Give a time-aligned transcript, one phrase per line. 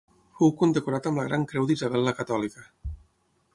[0.37, 2.67] Fou condecorat amb la Gran Creu d'Isabel la Catòlica.